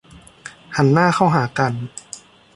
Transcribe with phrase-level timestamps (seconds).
[0.75, 1.73] หันหน้าเข้าหากัน